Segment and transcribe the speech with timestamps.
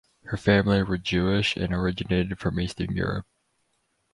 [0.23, 3.27] Her family were Jewish and originated from Eastern Europe.